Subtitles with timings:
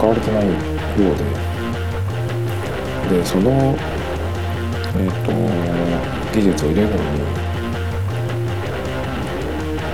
[0.00, 0.56] 使われてないよう
[3.10, 3.18] で。
[3.18, 3.50] でその
[4.96, 5.30] えっ、と
[6.32, 7.00] 技術を入れるのに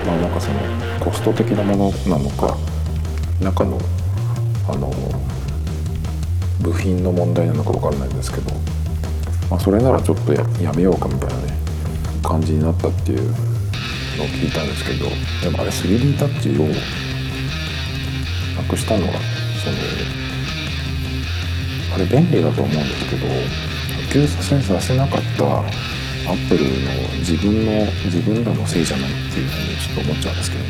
[0.05, 0.59] まあなんかその
[1.01, 2.55] コスト的なものなのか
[3.41, 3.77] 中の
[4.69, 4.93] あの
[6.61, 8.53] 部品の問題なのか分からないんですけど、
[9.49, 11.53] まあ、それならちょっとやめようかみたいなね
[12.23, 15.09] 感じになったっていうのを聞いたんですけど
[15.43, 16.65] でもあれ 3D タッチを
[18.55, 19.36] なくしたのは
[19.71, 19.81] そ
[21.91, 25.63] のあれ便利だと思うんですけど普及させさせなかったア
[26.33, 26.69] ップルの
[27.19, 30.69] 自分の自分らのせいじゃないっていうふうにちょっと思っちゃうんですけどね。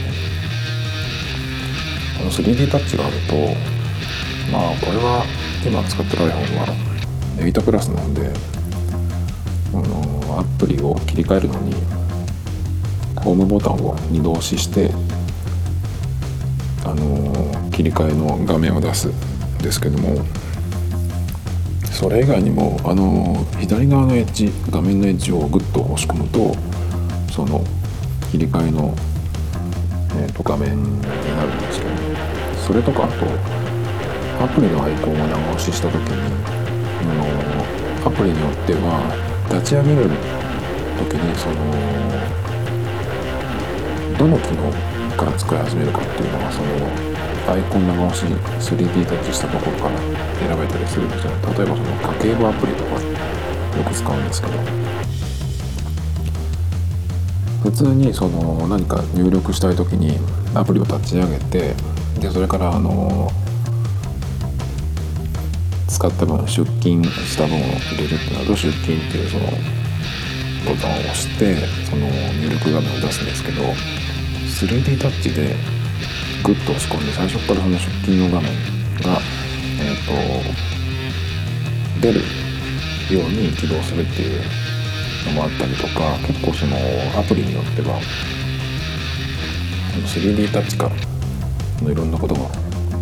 [2.20, 3.36] あの 3D タッチがあると
[4.52, 5.26] まあこれは
[5.66, 6.68] 今使ってる iPhone は
[7.38, 8.32] 8プラスなんで
[9.74, 11.74] あのアプリを切り替えるのに
[13.24, 14.92] ホームボタンを2度押しして
[16.90, 20.24] あの切り替えの画面を出すんですけども
[21.92, 26.56] それ以外にもあの左側のエッジ画面のエッジをグッと押し込むと
[27.34, 27.64] その
[28.32, 28.96] 切り替えの、
[30.22, 31.92] えー、と画面になるんですけど
[32.68, 33.26] それとかあと
[34.44, 36.12] アプリのアイコンを長押しした時に
[37.02, 37.14] あ
[38.06, 39.02] のアプリによっては
[39.50, 40.10] 立ち上げる
[41.10, 41.56] 時にその
[44.18, 49.98] どの機能から使い始めるかっていうのはそのアイコン長押し 3D タッチしたところから
[50.38, 54.54] 選べたりするんですよ例えばその家計簿アプリとかよく使うんですけど。
[57.64, 60.18] 普通にその何か入力したい時に
[60.54, 61.74] アプリを立ち上げて
[62.20, 63.30] でそれからあの
[65.88, 69.46] 使った分出勤した分を入れるってなると出勤っていうその
[70.68, 71.56] ボタンを押して
[71.90, 73.64] その入力画面を出すんですけど
[74.58, 75.56] 3D タッチで
[76.44, 78.50] グッと押し込んで最初からその出勤の画面
[79.04, 79.20] が、
[79.80, 80.06] えー
[81.96, 82.22] と、出る
[83.12, 84.42] ように起動するっていう
[85.28, 86.76] のもあったりとか結構その
[87.20, 88.02] アプリによっては
[90.08, 90.96] 3D タッチから
[91.84, 92.50] のいろんなことが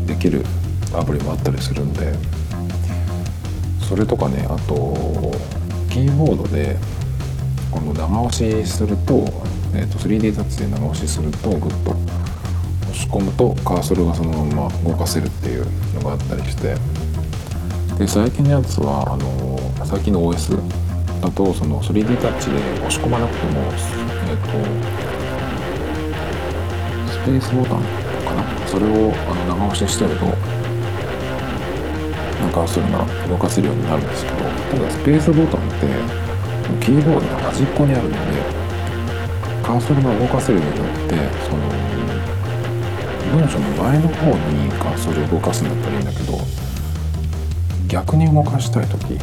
[0.05, 0.43] できる
[0.93, 2.13] アプリもあったりするんで
[3.87, 5.31] それとかねあと
[5.89, 6.75] キーボードで
[7.71, 9.25] この長押しすると,、
[9.77, 15.65] えーと、3D タッチで長押しするとグッと押し込むとカーソルがそのまま動かせるっていう
[15.95, 16.75] のがあったりして
[17.97, 20.55] で最近のやつはあの最近の OS
[21.21, 24.47] だとその 3D タッチで押し込まなくても、えっと、
[27.11, 27.81] スペースボタン
[28.23, 28.43] かな？
[28.67, 30.25] それをあの長押ししてると
[32.53, 35.87] カーソルが動かせるようになるんですけどただスペースボタンって
[36.85, 38.64] キーボードの端っこにあるので
[39.65, 41.15] カーソルが動かせるようになって
[41.49, 41.85] その
[43.35, 46.37] 文章の前の方にカーソルを動かすんだったらいいんだけど
[47.87, 49.17] 逆に動かしたい時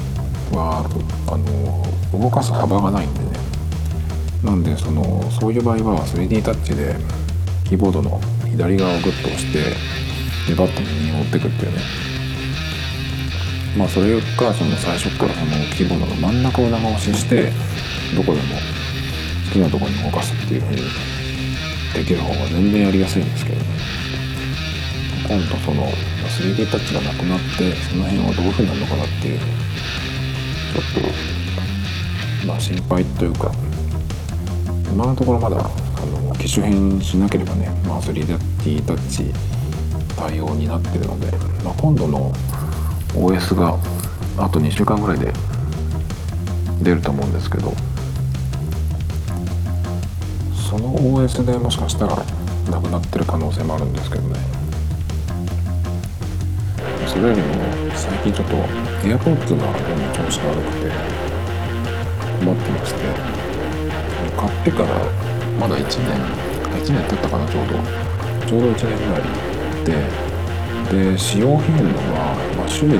[0.50, 0.84] は
[1.28, 3.26] あの動かす幅がないんでね。
[4.42, 6.96] なんでそのそういう場合は 3D タッチで
[7.64, 8.20] キーボードの
[8.50, 9.60] 左側をグッと押して
[10.50, 11.78] でバットに右に持ってくっていうね。
[13.78, 17.52] まあそれかその最初からそのキーボードの真ん中を長押しして
[18.16, 18.71] どこでも
[19.52, 20.82] きなところに動かすっていうふうに
[21.94, 23.64] できる方が全然やりやすいんですけどね。
[25.28, 33.52] 今度その 3D タッチがなくなってその辺はどういうふうになるのかなっていうちょっとまあ心配というか
[34.90, 38.26] 今のところまだあの機種変しなければね、まあ、3D
[38.84, 39.32] タッチ
[40.16, 41.30] 対応になってるので、
[41.64, 42.32] まあ、今度の
[43.14, 43.78] OS が
[44.38, 45.32] あと2週間ぐらいで
[46.82, 47.72] 出ると思うんですけど
[50.72, 54.40] その OS でもしかしたらなくなってる可能性もあるんですけどね。
[57.06, 57.46] それよりも
[57.94, 58.56] 最近ちょっと
[59.04, 59.68] AirPods がどうも
[60.16, 60.88] 調子が悪くて
[62.40, 63.02] 困ってまして。
[64.34, 64.88] 買ってから
[65.60, 65.92] まだ1年
[66.80, 67.74] 1年経ったかなちょうど。
[68.46, 69.22] ちょうど1年ぐらい
[69.84, 71.84] でで使用頻度
[72.16, 72.94] は、まあ、週に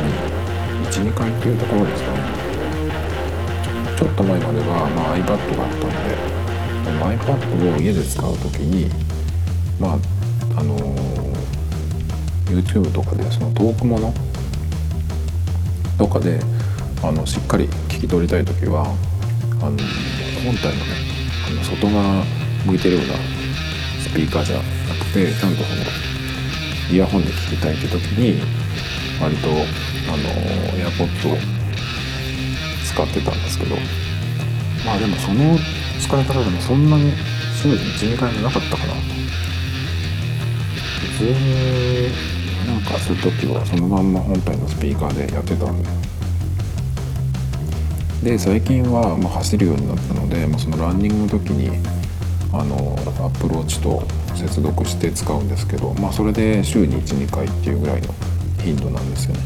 [0.91, 2.19] 12回っていうところですかね。
[3.97, 5.91] ちょっと前までは、まあ、iPad があったん
[6.37, 6.42] で
[6.91, 8.91] iPad を家で使う時に
[9.79, 9.99] まあ
[10.61, 10.77] あの、
[12.47, 14.15] YouTube とかでその遠くもの
[15.99, 16.41] とかで
[17.03, 19.79] あのしっかり聞き取りたい時はあの
[20.45, 20.93] 本体のね
[21.49, 22.25] あの外側
[22.67, 23.15] 向いてるような
[24.03, 25.83] スピーカーじゃなくてちゃんとその
[26.91, 28.41] イヤホンで聞きたいって時に
[29.21, 29.59] 割とあの
[30.91, 31.37] AirPods を
[32.85, 33.77] 使ってたんですけど。
[34.85, 35.57] まあでもその
[36.13, 37.11] 使い方でもそんなに
[37.55, 38.93] 週に12回もなかったかな。
[41.01, 42.13] 普通に
[42.67, 45.89] なんかする時はそのまんま本体のスピーカーでやってたんで。
[48.23, 51.71] で最近はま走るようになったので、まあ、そのランニングの時に
[52.53, 54.03] あのアップローチと
[54.35, 58.13] 接続して使うんですけど、まあ、それで週に12回っていうぐらいの
[58.63, 59.41] 頻度なんですよね。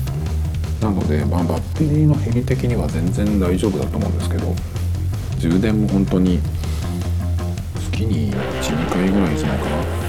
[0.82, 4.52] なので、まあ、バッテリーの減り的には全然大丈夫だと思うんですけど
[5.38, 6.40] 充電も本当に
[7.92, 10.06] 月に12回ぐらいじゃないかな。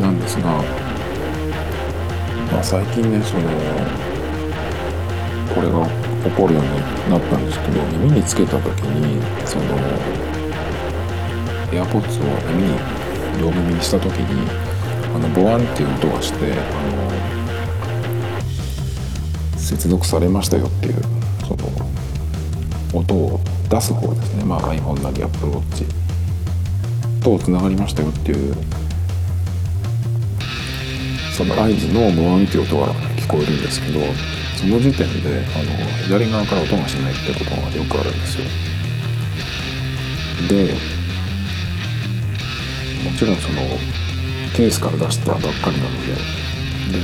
[0.00, 0.50] なんですが、
[2.52, 3.42] まあ、最近ねその
[5.54, 5.86] これが
[6.24, 6.70] 起こるように
[7.10, 9.64] なったんですけど耳につけた時にその
[11.70, 12.78] AirPods を耳に
[13.40, 14.50] 両耳にした時に
[15.14, 16.64] あのボワンっていう音がしてあの
[19.56, 21.13] 接続されましたよっていう
[21.44, 21.68] その
[22.92, 24.44] 音を出す方ですね。
[24.44, 25.84] まあ iPhone なり Apple Watch
[27.22, 28.54] とつながりましたよっていう
[31.36, 34.00] その合図のボワンっていう音が聞こえるんですけど
[34.56, 35.74] その時点であの
[36.04, 38.44] 左側から音がしないってことがよくあるんですよ。
[40.48, 40.74] で
[43.04, 43.60] もちろんその
[44.54, 46.43] ケースから出したばっかりなので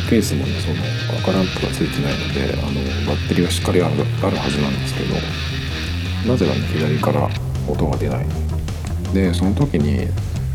[0.09, 5.15] ケースもねその赤ランプがついてないのであのバッテリーはしっかりあるあるはずなんですけど
[6.33, 7.29] なぜかね左から
[7.69, 8.27] 音が出ない。
[9.15, 10.07] でその時に、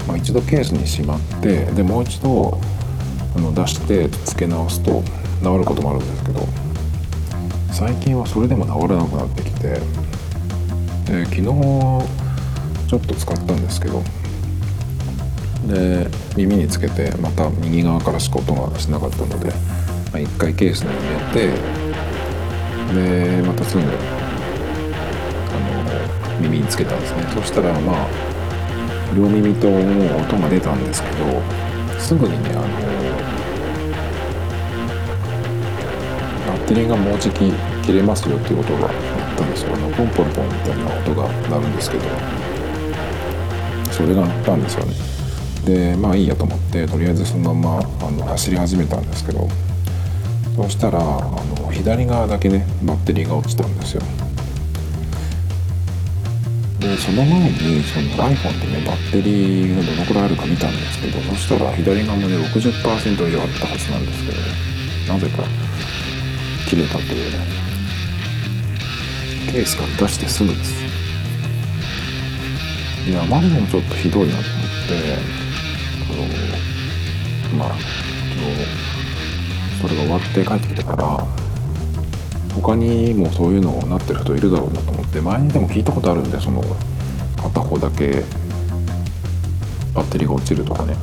[0.07, 2.59] まあ、一度ケースにしまってでもう一度
[3.35, 5.03] あの出して付け直すと
[5.43, 6.47] 治ることもあるんですけど
[7.71, 9.81] 最近はそれでも治らなくなってきて
[11.11, 14.01] で昨日ちょっと使ったんですけど
[15.67, 16.07] で
[16.37, 19.53] 耳につけてまた右側からしか音がしなかったので、ま
[20.13, 20.89] あ、1回ケースに
[21.33, 21.75] 入れて
[22.93, 23.89] でまたすぐあの
[26.39, 27.23] 耳につけたんですね。
[27.33, 28.07] そしたらまあ
[29.15, 29.81] 両耳ともう
[30.21, 31.41] 音が出たんですけど
[31.99, 32.61] すぐにねあの
[36.47, 37.51] バッテリーがもうじき
[37.83, 38.91] 切れますよっていう音が鳴っ
[39.37, 39.73] たんですよ。
[39.73, 42.03] あのポンポンポンみたいな音が鳴るんですけど
[43.91, 45.14] それが鳴ったんですよね。
[45.65, 49.49] でまあいいやと思ってとりあえずそのままあの走り始めたんですけど
[50.55, 54.01] そうしたらあの左側だけねバッテリーが落ちたんですよ。
[56.79, 64.31] でその前にその iPhone でねバッテリーがどのくらいあるか見たんですけどそしたら左側もね60%以上あったはずなんですけ
[65.07, 65.43] どなぜか
[66.69, 67.39] 切れたというね
[69.51, 70.85] ケースから出してすぐです。
[73.09, 74.45] いやあまりにもちょっとひどいなと思っ
[75.21, 75.34] て
[76.15, 76.23] の
[77.57, 77.75] まあ
[79.81, 81.27] それが終わって帰ってきてから
[82.55, 86.63] 他にもそういうのをなってる人いるだろうなと思って前にでも聞いたことあるんでその
[87.37, 88.23] 片方だけ
[89.93, 90.95] バッテリーが落ちるとかね。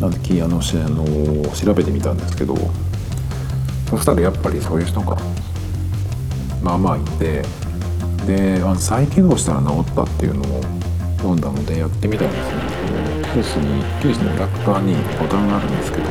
[0.00, 2.54] なんであのあの調べてみたんですけど
[3.88, 5.16] そしたらやっぱりそういう人が
[6.62, 7.42] まあまあいて
[8.26, 10.62] であの再起動したら治ったっていうのを
[11.16, 13.15] 読んだのでやってみたんですよ。
[13.36, 16.04] ケースにケースの裏側にボタンがあるんですけど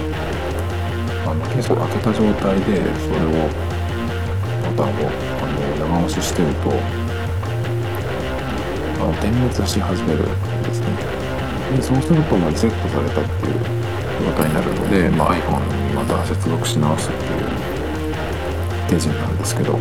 [1.25, 3.49] あのケースを開けた状態でそれを
[4.61, 5.09] ボタンを
[5.41, 5.57] あの
[5.89, 6.69] 長押ししてると
[9.01, 10.87] あの点滅し始めるんですね。
[11.75, 13.53] でそうするとまリセットされたっていう
[14.21, 17.49] 状態になるので、まあ、iPhone にまた接続し直すっていう
[18.87, 19.79] 手順なんですけど。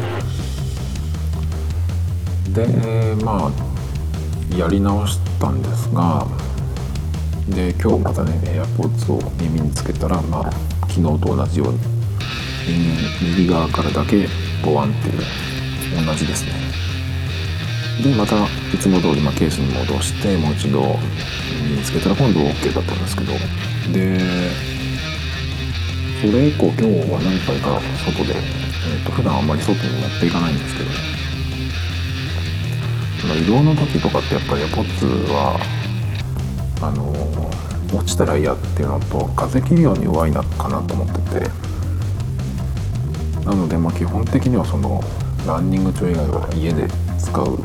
[2.54, 6.26] でまあやり直したんですが
[7.48, 10.52] で今日またね AirPods を耳につけたらまあ
[10.88, 11.78] 昨日と同じように
[13.20, 14.26] 右側からだけ
[14.64, 16.52] ボワンっていう同じですね。
[18.02, 18.36] でまた
[18.72, 20.80] いつも通りまケースに戻してもう一度
[21.62, 23.32] 耳につけたら今度 OK だったんですけど。
[23.92, 24.18] で
[26.22, 30.90] それ以降今日は何回か外で、えーと、普段あんまり外に持っていかないんですけど。
[33.36, 35.83] 移動の時とかってやっぱり AirPods は
[36.88, 37.12] あの
[37.92, 41.74] 落ちたら嫌っていうのと風切るように弱いなかなと思ってて。
[43.44, 45.02] なのでま基本的にはその
[45.46, 46.88] ランニング中以外は家で
[47.18, 47.58] 使う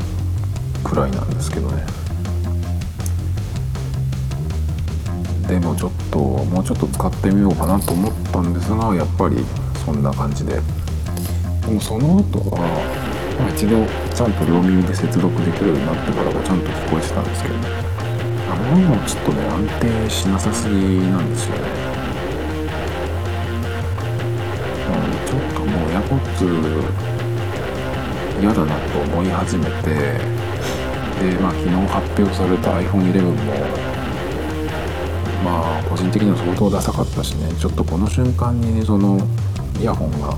[0.84, 1.86] くらいなんですけどね。
[5.48, 9.44] でもちょっともうちょっと使ってみようかなと思ったんですがやっぱり
[9.84, 10.60] そんな感じで。
[11.62, 12.82] でもその後は、
[13.54, 17.89] 一度ちゃんと両耳で接続できるようになってからはちゃんと聞こえてたんですけどね。
[18.50, 21.56] あまりにもちょっとね安定しなさすぎなんですよ。
[21.56, 21.90] ね
[25.30, 26.40] ちょっともう AirPods
[28.40, 29.90] 嫌だなと思い始めて
[31.20, 33.34] でまあ昨日発表された iPhone11 も
[35.44, 39.20] まあ個人的には相当ダサかったしねちょっとこの瞬間にねその
[39.78, 40.34] イヤホンが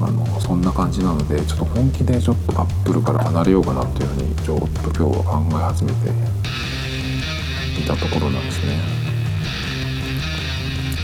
[0.00, 6.10] あのそんな感じなのでちょっと本気でちょっとアップルから離れようかなっていうふうにちょっと今日は考え始めて
[7.80, 8.78] いたところなんですね。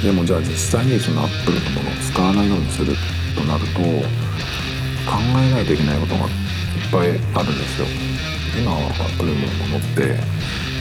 [0.02, 2.94] でもじゃあ実際にそのアップルのものを使わないようにする
[3.34, 6.28] となると考えないといけないことがいっ
[6.92, 7.86] ぱいあるんですよ。
[8.56, 10.14] 今はアップルのものって、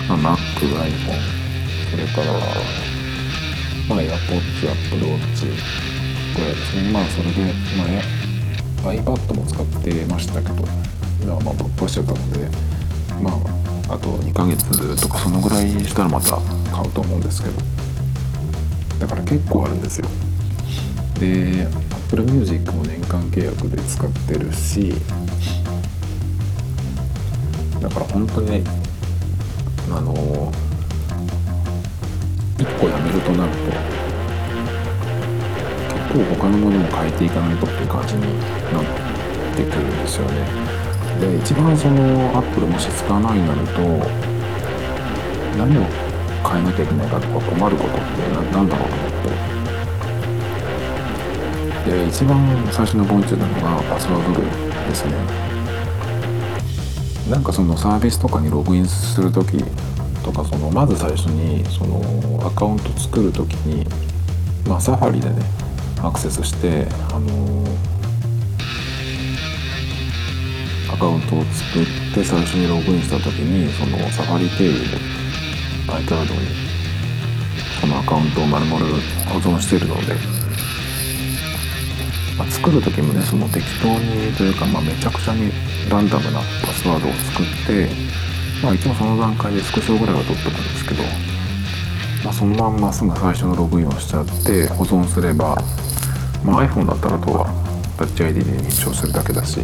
[0.08, 1.43] まあ、Mac、iPhone
[1.89, 2.34] それから
[3.89, 5.93] まあ AirPods、Apple Watch
[6.34, 7.54] これですねまあそれで
[8.84, 10.56] 前 iPad も使ってましたけど
[11.22, 12.50] 今はまあぶっ壊しちゃったので
[13.22, 13.32] ま
[13.90, 16.38] ああと2ヶ月とかそのぐらいしたらまた
[16.72, 17.56] 買うと思うんですけど
[19.00, 20.08] だから結構あるんですよ。
[21.20, 21.68] で
[22.08, 24.94] Apple Music も年間契約で使ってるし
[27.82, 28.63] だから本当にね
[29.92, 30.52] あの
[32.58, 34.02] 1個やめるとなると
[36.13, 38.84] 構他のものも変えていかないとっていう感じになっ
[39.58, 40.46] てくるんですよね。
[41.20, 42.01] で一番その
[42.38, 43.82] アップルもし使わないになると
[45.58, 45.82] 何を
[46.43, 48.01] 変えなきゃいけないかとか困ることって
[48.51, 49.08] 何だろうと思
[51.86, 52.38] ってで一番
[52.72, 55.13] 最初のポイントなのがパスワード類ですね。
[57.29, 59.63] なんかそのサービスとかにログインする時
[60.24, 62.01] とかそのまず最初にその
[62.46, 63.86] アカウント作る時に
[64.67, 65.62] まあサファリでね
[66.03, 67.63] アクセスしてあの
[70.93, 74.98] アカウントを作って最初にログインした時にそのサファリ経由で
[75.88, 76.74] iCloud に
[77.79, 80.13] そのアカウントを丸々保存しているので、
[82.38, 85.51] まあ、作る時もねその適当にというか、まあ、めちゃくちゃに
[85.89, 87.88] ランダムなパスワードを作って
[88.62, 91.03] まあ一応その段階でスクショぐらいは取っとくんですけど、
[92.25, 95.57] まあ、そのまんますぐ最初のログインをしちゃって保存すれば
[96.44, 97.46] まあ、iPhone だったらとは
[97.98, 99.62] タッチ ID で認証するだけだし、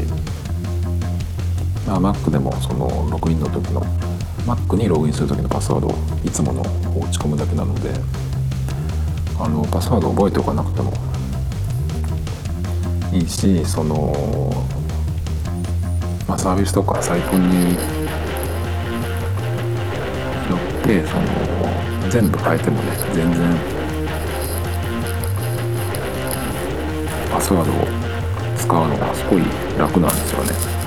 [1.85, 3.81] まあ、Mac でもそのログインの時の
[4.45, 6.63] Mac にログインする時のパスワードをいつものを
[7.05, 7.91] 打ち込むだけなので
[9.39, 10.93] あのパスワード覚えておかなくても
[13.11, 14.53] いいしその、
[16.27, 17.79] まあ、サービスとかサイトによ
[20.79, 23.78] ってその全部変えてもね全然
[27.31, 27.75] パスワードを
[28.57, 29.43] 使うのがすごい
[29.77, 30.79] 楽なんですよね。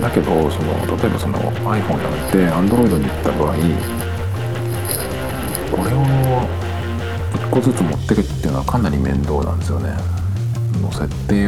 [0.00, 3.54] だけどその例えばその iPhone やめて Android に行った場合
[5.70, 6.04] これを
[7.32, 9.96] 1個ずつ持ってくっていうのはかなり面倒なんですよね。
[10.80, 11.46] の設定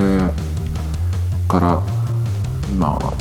[1.47, 1.81] から
[2.77, 3.13] まあ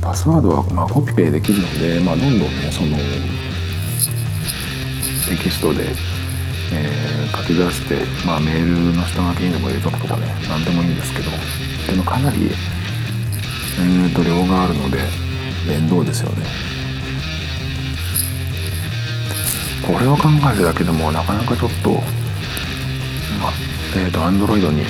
[0.00, 2.96] パスワードはまあコピペできるので、まあ、どんどんねその
[5.28, 5.84] テキストで、
[6.72, 11.30] えー、書き出して、まあ、メールの下書きにでも入れとくとかね何でもいいんですけど
[11.86, 14.98] でもかなり、えー、と量があるので
[15.66, 16.46] 面倒ですよね。
[19.86, 23.52] これを考えるだけでもなかなかちょっと、まあ、
[23.96, 24.84] えっ、ー、と Android に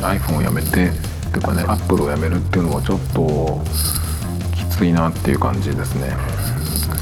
[0.00, 0.90] iPhone をやめて
[1.32, 3.60] というかね Apple をやめるっていうのはちょっと
[4.54, 6.16] きついなっていう感じですね。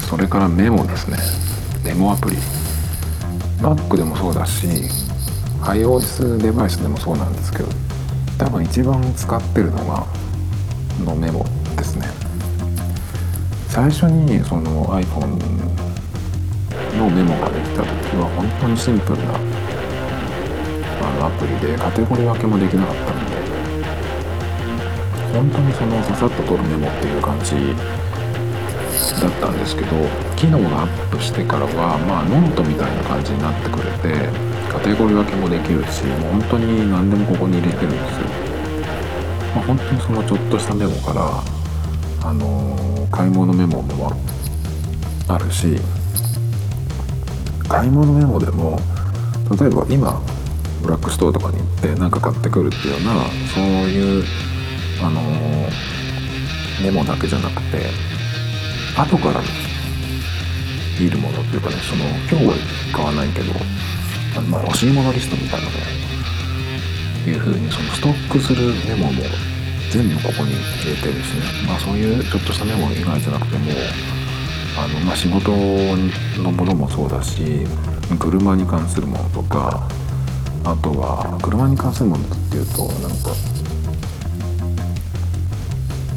[0.09, 1.17] それからメモですね。
[1.85, 2.37] メモアプリ。
[3.61, 4.67] Mac でもそうだし
[5.61, 7.69] iOS デバイスでもそうなんですけど
[8.37, 10.05] 多分一番使ってるのが
[11.05, 11.45] のメモ
[11.77, 12.07] ですね。
[13.69, 15.27] 最初にその iPhone
[16.97, 19.37] のメモができた時は本当にシンプルなあ
[21.19, 23.35] のアプリでカテゴリー分けもできなかったので
[25.33, 27.75] 本当にそのささっと取るメモっていう感じ
[29.21, 29.87] だったんですけど
[30.35, 34.29] 機能がアップしてからはまあノートみたいな感じになってくれて
[34.71, 38.27] カテゴリー分けもできるしもう本当に何でもここに入れてるんですよ、
[39.55, 41.55] まあ、本当にそのちょっとしたメモから
[42.29, 44.11] あのー、買い物メモも
[45.27, 45.77] あるし
[47.67, 48.79] 買い物メモでも
[49.59, 50.21] 例えば今
[50.81, 54.23] ブラックストアとかに行って何か買ってくるっていうようなそういう
[55.03, 58.15] あのー、メモだけじゃなくて
[58.97, 59.41] 後から
[60.99, 62.53] 見るものっていうかねその今日は
[62.93, 63.51] 買わないけど
[64.37, 65.71] あのまあ欲しいものリストみたいなの
[67.29, 69.23] いうふうにそのストックするメモも
[69.91, 73.71] 全部ここに入れてですね、まあ、そういうちょっとしたメモ以外じゃなくても
[74.77, 75.51] あの、まあ、仕事
[76.41, 77.41] のものもそうだし
[78.19, 79.87] 車に関するものとか
[80.63, 83.31] あとは車に関するものっていうとなんか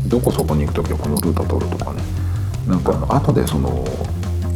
[0.06, 2.02] どこそこに行く時はこのルート通るとかね
[2.68, 3.84] なんか後でその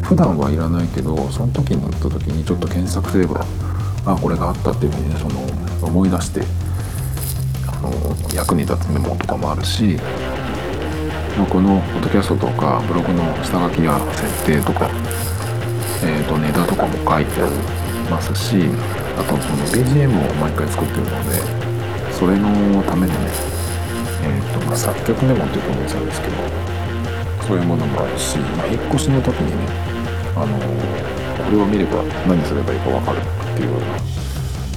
[0.02, 3.44] 普段はいらないけどその時になった時にちょっと検索すれば
[4.04, 5.40] あこれがあったっていうふうにねその
[5.86, 6.42] 思い出して
[7.66, 7.90] あの
[8.34, 9.96] 役に立つメモとかもあるし、
[11.38, 14.90] ま、このポッドキャストとかブログの下書きや設定とか、
[16.04, 17.52] えー、とネタとかも書いてあり
[18.10, 18.68] ますし
[19.16, 23.18] あとその BGM を毎回作ってるのでそれのためにね、
[24.24, 26.81] えーとま、作曲メモっていうと思うんですけど
[27.46, 29.72] そういうものもあるし、まあ、引っ越しの時にね
[30.36, 30.58] あの
[31.44, 33.86] これを見れば何すればいいか分かるっていうような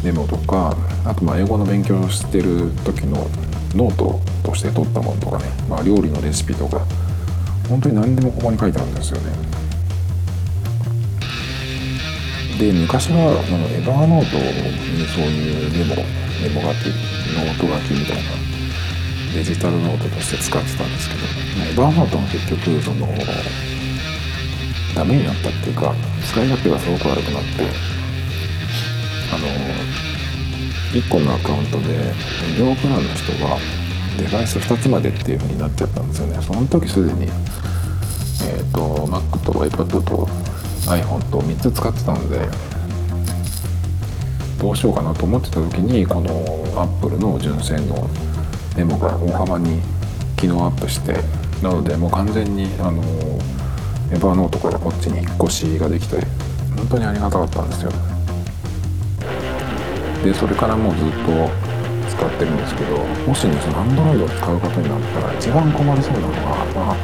[0.03, 3.27] メモとかあとまあ英語の勉強をしてる時の
[3.75, 6.86] ノートとして取ったものとかね、まあ、料理のレシピとか
[7.69, 9.31] 本当に何でもここに書いてあるんですよね。
[12.60, 15.95] で昔はあの Evernote にそういうメモ
[16.41, 16.93] メモ書き
[17.36, 18.45] ノート書きみたいな
[19.36, 21.22] デジタルノートとして使ってたんですけど
[21.70, 23.06] Evernote も結局その
[24.96, 25.94] ダメになったっていうか
[26.25, 27.68] 使い勝手がすごく悪くなって
[29.34, 29.48] あの
[30.94, 32.13] 1個のアカウントで
[32.58, 33.58] 無料プランの人が
[34.18, 36.42] デバイス2つまでっていう風になっちゃったんですよね。
[36.42, 40.30] その時すでにえっ、ー、と Mac と iPad と
[40.88, 42.48] iPhone と3つ使ってたので
[44.62, 48.10] どうしようかなと思ってた時にこの Apple の純正の
[48.76, 49.82] メモが大幅に
[50.38, 51.14] 機能アップして
[51.64, 53.02] なのでもう完全にあの
[54.12, 56.18] エバーノートからこっちに引っ越しができて
[56.76, 57.92] 本当にありがたかったんですよ。
[60.24, 61.50] でそれからもうずっと
[62.10, 66.96] 使ってるんですけどもしねその Android を使うことになったら一番困りそうなのはまあ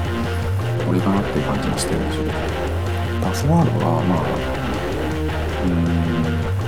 [0.86, 2.34] これかなっていう感じがしてるんですよね。
[3.24, 4.20] パスワードはまあ
[5.64, 6.61] うーん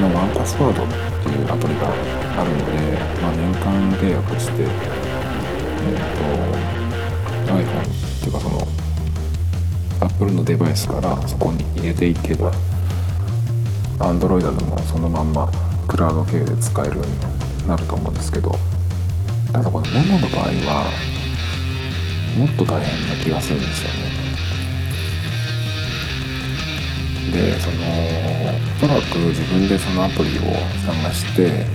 [0.00, 0.86] まあワンパスワードっ
[1.22, 1.90] ていうアプリが
[2.40, 2.72] あるので、
[3.20, 6.18] まあ、年間契約してえ、ー、
[7.46, 7.84] と iPhone っ
[8.20, 8.68] ていうかその
[10.00, 12.52] Apple のデバイスからそこに入れていけば
[13.98, 15.50] Android でもそのまんま
[15.88, 18.54] クラウド系で使えるようになると思うんですけど
[19.52, 21.18] ただこのメモの場合は
[22.38, 24.07] もっと大変な気がするんですよね。
[29.28, 30.42] 自分でそのアプリを
[30.86, 31.66] 探して、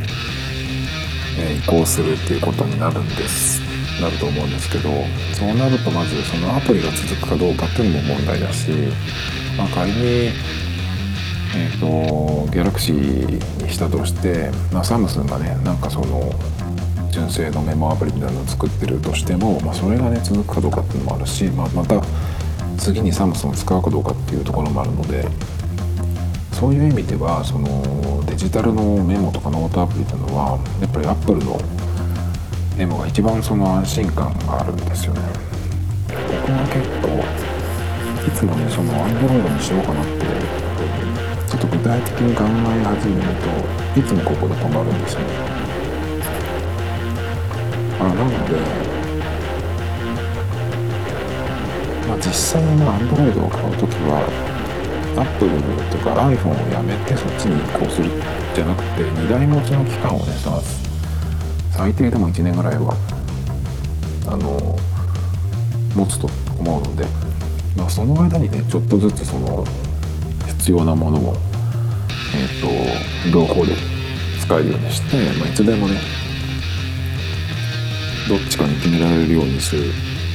[1.37, 3.61] え、移行するっていうことになるんです。
[4.01, 4.89] なると思うんですけど
[5.33, 8.71] そうなるとまずそのアプリが続くかどうかっていうのも問題だし、
[9.55, 10.31] まあ、仮に
[11.55, 16.31] えーと、ギャラクシーにしたとして、まあ、サムスンがねなんかその
[17.11, 22.01] 純正のメモアプリみたいなのを作ってるとしても、まあ、それがね続くかどうかっていうのもあるし、まあ、また
[22.79, 25.27] 次にサムスンを使うかどうかっていうところもあるので
[26.53, 31.59] そういう意味ではそのデジタルのメモとかノートアプリっていうのはやっぱりアップルの
[32.77, 35.21] メモが一番その安心感があるんですよね。
[36.07, 37.53] 僕は結構
[38.25, 40.25] いつもねその Android にしようかなって
[41.47, 42.47] ちょっと具体的に考え
[42.83, 43.27] 始める
[43.93, 45.25] といつもここで止まるんですよね
[47.99, 48.55] あなので
[52.07, 54.52] まあ実際に Android を買う時は
[55.15, 55.49] Apple
[55.91, 58.09] とか iPhone をやめてそっちに移行する
[58.55, 60.59] じゃなくて2台持ちの期間をねさ
[61.71, 62.95] 最低でも1年ぐらいは
[64.27, 64.77] あの
[65.95, 66.27] 持つと
[66.59, 67.05] 思うので、
[67.75, 69.65] まあ、その間にねちょっとずつその
[70.47, 71.35] 必要なものを、
[72.35, 73.73] えーと、両方で
[74.41, 75.99] 使えるようにして、まあ、いつでもね
[78.27, 79.91] どっちかに決められるようにする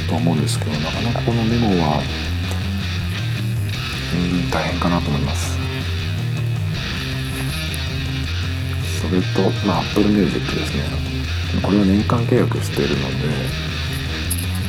[0.09, 2.03] と思うんですけどなかなかこのメモは
[4.51, 5.59] 大変かなと思います。
[9.01, 10.83] それとまあ Apple Music ですね。
[11.62, 13.09] これは年間契約しているの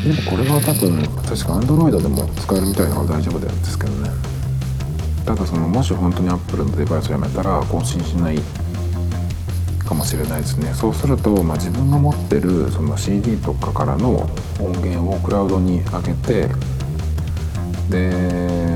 [0.06, 4.10] ででもこれは多分確か Android でも使えるみたいなのが大丈夫なんですけどね。
[5.26, 8.40] ただそのもし本当に Apple のデバイスをやめたら更新しない
[9.86, 10.74] かもしれないですね。
[10.74, 16.50] そうすると、まあ、自分が持ってるその CD とかからの音源をクラウドに上げて
[17.90, 18.69] で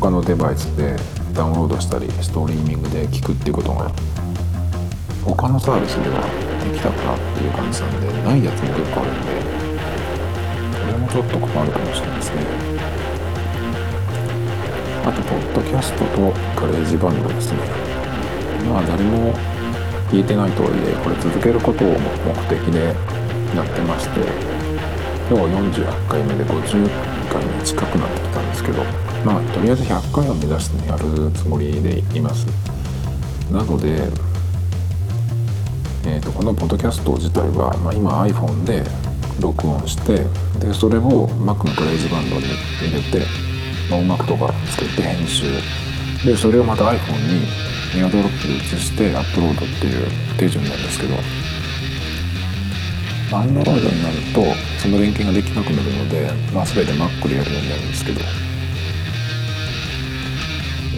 [0.00, 0.96] 他のデバイスで
[1.34, 3.92] ダウンロードしたりストリーミングで聴くっていうことが
[5.22, 6.24] 他のサービスでは
[6.64, 9.28] できたかなっていう感じなんでないやつも結構あるんで
[10.80, 12.40] これもちょっと困るかもしれないですね。
[15.04, 17.58] あとポッドキャストと GarageBand ですね。
[18.72, 19.34] まあ誰も
[20.08, 22.96] 聞いてないとはいえこれ続けることを目的で
[23.54, 24.20] やってまして
[25.28, 26.88] 今日48回目で50
[27.28, 28.19] 回に近くなって
[28.50, 28.84] ですけど
[29.24, 32.46] まあとりあえず100回を目指してやるつもりでいます。
[33.50, 34.08] なので、
[36.06, 38.84] えーと、このポッドキャスト自体は、まあ、今 iPhone で
[39.40, 40.24] 録音して
[40.64, 42.42] でそれを Mac のガレージバンドに
[42.78, 43.26] 入れて、
[43.90, 45.44] まあ、音楽とかつけて編集。
[46.24, 47.46] でそれをまた iPhone に
[47.94, 50.06] メアドロップで移してアップロードっていう
[50.38, 51.14] 手順なんですけど
[53.30, 54.42] Android になると
[54.78, 58.20] その連携ができなくなるので、まあ、全て Mac でやるようになるんですけど。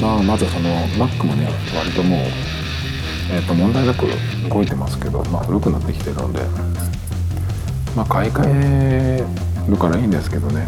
[0.01, 0.69] まあまずその
[0.99, 2.21] Mac もね割ともう、
[3.31, 4.07] えー、と問題なく
[4.49, 6.41] 動いてますけど、まあ、古くなってきてるので
[7.95, 9.25] まあ買い替え
[9.69, 10.67] るからいいんですけどね。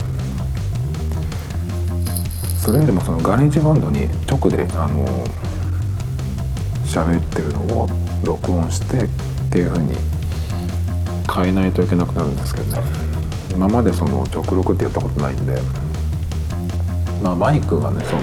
[2.65, 5.05] それよりもその GarageBand に直であの
[6.87, 7.89] 喋ってるのを
[8.25, 9.09] 録音してっ
[9.51, 9.95] ていう風に
[11.35, 12.83] 変えないといけなくなるんですけどね。
[13.53, 15.61] 今までその直録ってやったことないんで
[17.23, 18.23] まあマイクがねその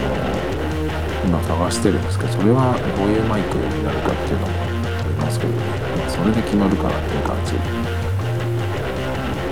[1.26, 4.68] 今探してるんですけどそれはどういうマイクになるかっていうのもあ
[5.08, 5.62] りますけど、ま
[6.06, 7.54] あ、それで決まるかなっていう感じ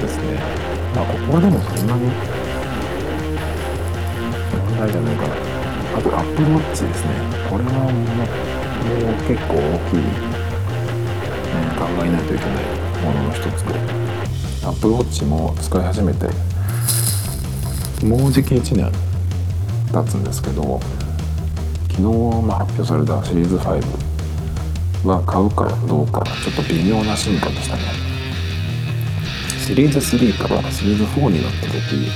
[0.02, 0.39] ですね。
[0.95, 2.12] まあここはでもそんなに
[4.52, 5.36] 問題じゃないかな。
[5.95, 7.12] あと Apple Watch ですね。
[7.48, 10.12] これはもうもう結構大きい、ね、
[11.80, 12.79] 考えないといけない。
[13.03, 13.73] ものの一つで
[14.65, 16.27] Apple Watch も使い始めて
[18.05, 18.91] もうじき1年
[19.91, 20.79] 経つんですけど
[21.89, 22.01] 昨日
[22.45, 23.81] ま発表されたシリーズ5
[25.07, 27.83] は買うかどうかちょっと微妙な進化でしたね。
[29.65, 32.09] シリーズ3からシリーズ4になった時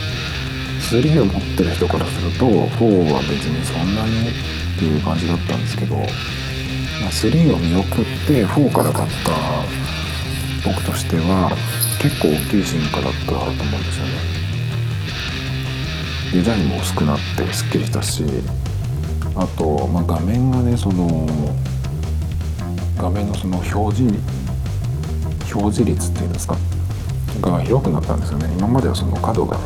[0.89, 4.33] 3を持ってる人からすると4は別にそんなにっ
[4.79, 9.82] ていう感じだったんですけど、3を見送って4から買った
[10.65, 11.51] 僕としては
[12.01, 14.11] 結構大きい進化だったと思うんですよね。
[16.33, 18.23] デザインも薄くなってすっきりしたし
[19.35, 21.27] あと、まあ、画面がねその
[22.97, 24.19] 画面のその表示
[25.53, 26.57] 表示率っていうんですか？
[27.41, 28.47] が広くなったんですよね。
[28.57, 29.59] 今まではその角が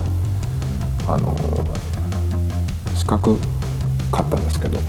[1.08, 1.36] あの
[2.96, 3.38] 四角
[4.12, 4.80] かったんですけど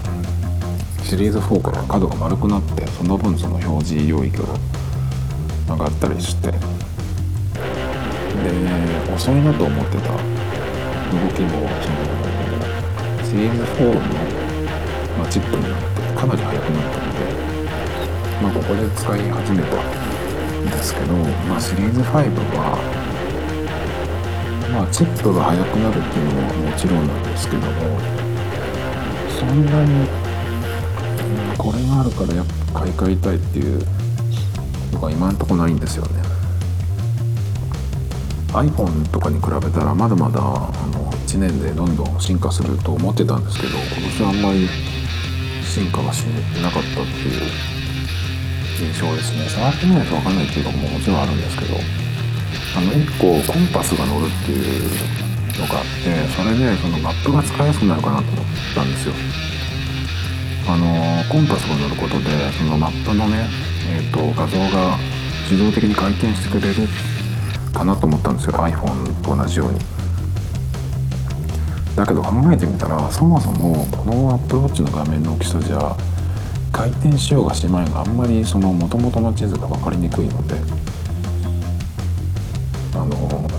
[1.03, 4.45] シリーズ4から角が丸くなってその分その表示領域を
[5.69, 6.51] 上がったりして。
[6.51, 6.55] で
[9.13, 10.15] 遅いなと思ってた動
[11.35, 11.97] きもその
[13.25, 13.99] シリーズ4の、
[15.17, 17.19] まあ、チップになってかなり速くなったので、
[18.41, 21.13] まあ、ここで使い始めたんですけど、
[21.49, 22.05] まあ、シリーズ5
[22.55, 22.79] は、
[24.71, 27.69] まあ、チップが速くなるっていうのはもちろんなんですけども
[29.37, 30.07] そんなに、
[31.57, 33.85] これがあるからやっぱ買い替えたいっていう
[34.99, 36.21] のが今んとこないんですよね。
[38.51, 40.43] iPhone とかに比べたらまだまだあ
[40.87, 44.67] の1年でどんどん進化すると思ってたんですけど今年はあんまり
[45.63, 46.23] 進化がし
[46.61, 47.45] なかったっていう
[48.81, 49.47] 印象ですね。
[49.47, 51.75] 触ってみないと分かんないっていうのももちろんあるんですけど
[52.75, 54.89] あの1個コンパスが乗るっていう
[55.61, 59.13] のがあってそれでそのマップが使いやすくなるかなと思ったんですよ。
[60.67, 62.25] あのコンパスが乗ることで
[62.57, 64.97] そのマップのねえーと、画像が
[65.49, 66.87] 自動的に回転してくれる
[67.73, 69.79] かなと思ったんですよ iPhone と同じように。
[71.95, 75.97] だけど考えてみたらそもそもこの Apple Watch の画面の大きさじゃ
[76.71, 80.55] 回転しようがしまいがあんまりその元々の地図が分かりにくいので
[82.93, 83.49] あの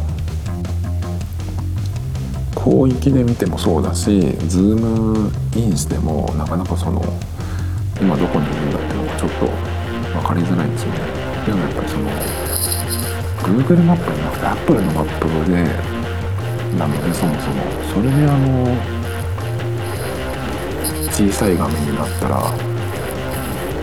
[2.65, 7.03] 広域で見てもそうだしズームインしてもなかなかその
[8.01, 9.70] 今どこにいるんだっていうのがちょっと
[10.21, 10.99] 分かりづらいんですよね
[11.47, 12.11] でもやっぱりその
[13.41, 15.65] Google マップじゃなくて Apple のマップで
[16.79, 19.01] なのでそもそもそれであの
[21.11, 22.37] 小さい画面になったら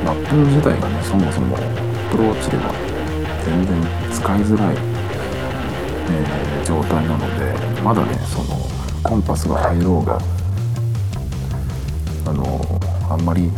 [0.05, 2.71] マップ自体がねそもそも Apple Watch では
[3.43, 3.75] 全然
[4.13, 4.75] 使いづらい、
[6.09, 8.57] えー、状態なのでまだねその
[9.03, 10.19] コンパスが入ろうが
[12.27, 13.51] あのあんまり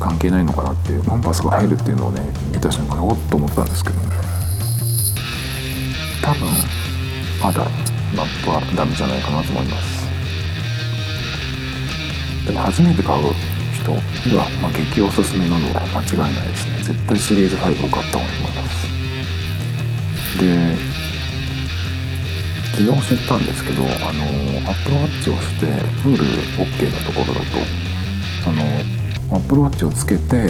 [0.00, 4.16] 関係ないのかなっていうコンパスが入るっていうのをね見た瞬間におっと思ったんですけどね。
[6.22, 6.48] 多分
[7.42, 7.64] まだ
[8.16, 10.00] マップはダメじゃないかなと思います。
[12.46, 13.32] でも初めて買う
[13.74, 13.92] 人
[14.28, 16.78] には、まあ、激おすすめなのは間違いないですね。
[16.82, 18.80] 絶対シリーズ5を買った方がいいと思います。
[20.40, 21.00] で
[22.80, 24.24] 昨日知ったんですけどあの
[24.70, 25.66] Apple Watch をして
[26.02, 26.24] プール
[26.56, 27.58] OK なところだと
[28.42, 28.62] その
[29.32, 30.48] Apple Watch をつけて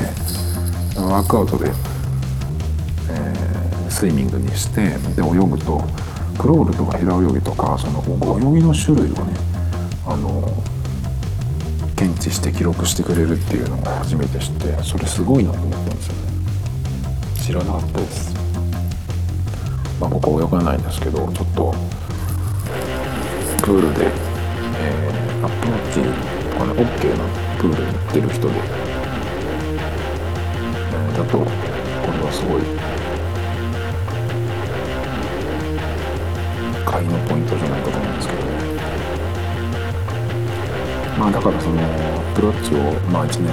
[0.97, 1.75] ワークアウトで、えー、
[3.90, 5.85] スイミングにしてで泳ぐと
[6.38, 8.03] クロールとか平泳ぎとかその
[8.38, 9.35] 泳ぎの種類をね
[10.07, 10.51] あの
[11.97, 16.21] 検知して記録してくれるっていうのを初めて知ってそれすごいなと思ったんですよね。
[17.45, 18.35] 知らなかったです、
[20.01, 21.75] まあ、僕は泳がないんですけどちょっと
[23.62, 26.01] プールで、えー、アップローチ
[26.51, 28.55] とかね OK なプールに行ってる人で、
[31.12, 32.62] え、だとこれはすごい
[36.87, 38.40] 買いのポイントじゃないかと思うんですけど。
[41.18, 41.85] まあだからそのア
[42.35, 42.79] プローチを
[43.12, 43.53] まあ1年、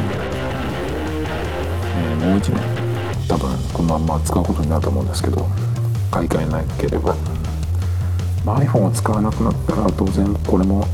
[1.97, 2.61] え、もう1年
[3.27, 5.45] 多分このまま使うことになると思うんですけど
[6.09, 7.13] 買い替えなければ。
[8.45, 10.87] ま、iPhone を使わなくなったら当然これも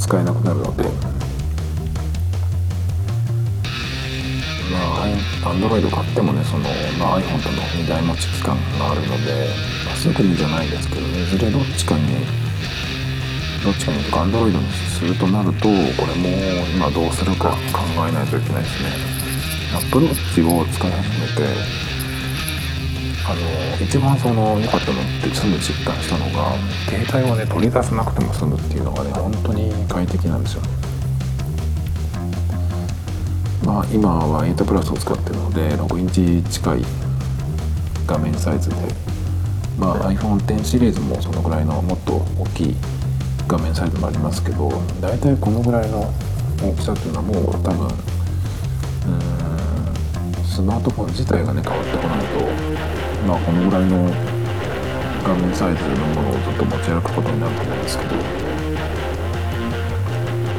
[0.00, 1.17] 使えなくなるので。
[5.44, 6.64] Android 買ってもねその、
[6.98, 9.48] まあ、iPhone との2台持ち期間があるので、
[9.86, 12.26] まあ、すぐにじゃないですけどいずれどっちかに
[13.64, 16.28] どっちかにとか Android にするとなるとこれも
[16.74, 19.18] 今どうするか考えないといけないですね。
[19.74, 21.88] Apple Watch を使い始めて
[23.28, 26.54] あの一番その良かったのってすぐ実感したのが
[26.88, 30.62] 携帯をね取り出さなくても済むっていうのがね本当に快適なんですよ。
[30.62, 30.77] ね
[33.68, 36.82] まあ今は8プラスを使ってるので6インチ近い
[38.06, 38.76] 画面サイズで。
[39.78, 42.76] まあ iPhone10 シリーズもそのぐらいのもっと大きい
[43.46, 44.68] 画面サイズもありますけど
[45.00, 46.12] 大体このぐらいの
[46.60, 47.88] 大きさっていうのはもう多分
[50.44, 52.40] スマートフォン自体がね変わってこないと
[53.24, 54.10] まあこのぐらいの
[55.22, 58.57] 画面サイズのものをずっと持ち歩くことになると思うんですけど。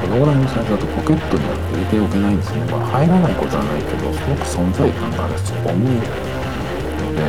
[0.01, 7.23] このぐらいのサイズだとポケットには入れておけないんですねまあ入らないことはないけどすごく存在感があるし重いので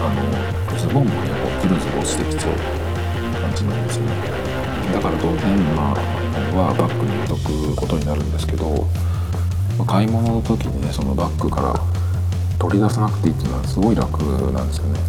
[0.00, 2.56] あのズボンもねこうズルズル落ちてきちゃう
[3.40, 4.06] 感じなんですね
[4.92, 6.20] だから当然まあ
[6.56, 8.86] はバッグに入れとくことになるんですけど
[9.78, 11.74] ま買い物の時にねそのバッグから
[12.58, 14.20] 取り出さなくていいっていうのはすごい楽
[14.52, 15.00] なんですよね。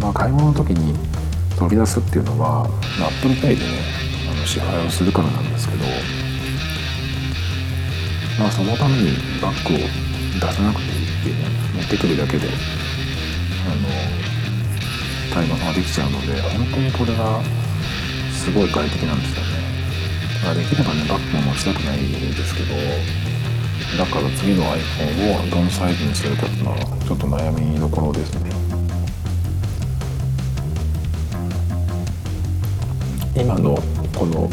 [0.00, 0.94] まあ、買い物の時に
[1.58, 4.05] 取り出すっていうのは、まあ、Apple Pay でね
[4.46, 5.84] 支払いをするからなんですけど、
[8.38, 9.10] まあ、そのために
[9.42, 11.42] バッグを出さなくていいっていうね
[11.74, 17.42] 持ってくるだけであの買い物ができちゃうので本当にこれが
[18.32, 19.66] すごい快適なんですよね。
[20.44, 22.76] まあ、できればねバッグも持ちたくないですけど
[23.98, 28.50] だから次の iPhone をどのサイズにするかっていうのはちょっと悩みどころですね
[33.34, 33.76] 今の
[34.16, 34.50] この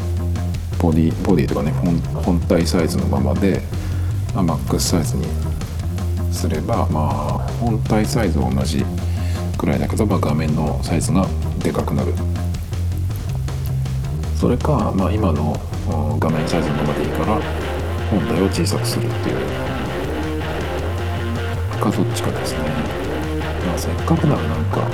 [0.80, 3.62] ボディボディとかね本体サイズのままで、
[4.36, 5.26] まあ、マックスサイズに
[6.32, 8.86] すればまあ本体サイズは同じ
[9.58, 11.26] くらいだけど、まあ、画面のサイズが
[11.60, 12.13] でかくなる。
[14.36, 15.58] それか、まあ、今の
[16.19, 17.39] 画面サイズのままでいいから
[18.12, 19.73] 本体を小さくするっていう。
[21.84, 22.60] かどっちかですね。
[23.67, 24.88] まあせっかくならなんか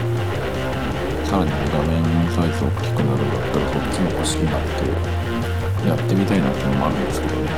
[1.29, 7.49] さらに画面のサイズ大きくなるんだったらそっちも欲しいなってやってみたいなっていうのもあるんですけどね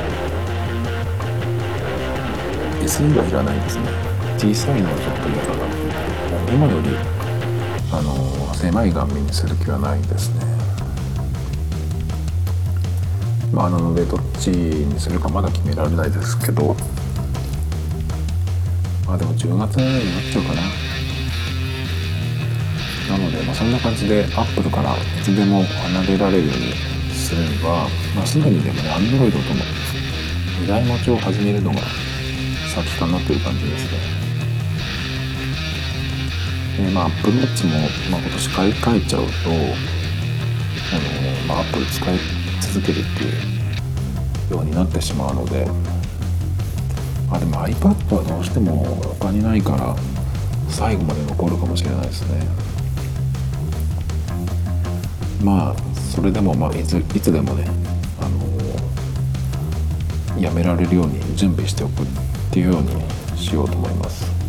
[2.82, 3.84] SE はいらないですね
[4.36, 5.62] 小さいのはちょっと嫌だな
[6.52, 6.90] 今より
[7.90, 10.44] あの狭い画面にする気はないですね。
[13.52, 16.74] まあ、なのでどっちにするかまだ決められないですけど
[19.06, 20.62] まあでも10月になっちゃうかな、
[23.52, 26.72] まあ、そんな感じでアップルからいつでも離れられるように
[27.12, 27.86] すれば、
[28.16, 29.60] まあ、すぐにでもね Android との
[30.64, 31.76] 2台持ちを始めるのが
[32.74, 33.98] 先かなという感じですね。
[36.78, 37.78] でまあ Apple Watch も、
[38.10, 39.60] まあ、今年買い替えちゃうとあの、
[41.46, 42.18] まあ、Apple 使い
[42.72, 43.28] 続けるってい
[44.50, 45.66] うようになってしまうので
[47.28, 48.82] まあでも iPad はどうしても
[49.20, 49.94] 他にないから
[50.70, 52.71] 最後まで残るかもしれないですね。
[55.42, 57.64] まあそれでもまあいついつでもね
[58.20, 58.40] あの
[60.40, 62.06] やめられるように準備しておくっ
[62.52, 62.90] ていうように
[63.36, 64.41] しようと思います。